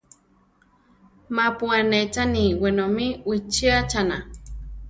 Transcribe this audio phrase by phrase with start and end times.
[1.35, 4.17] Mapu anéchani wenomí wichíachana.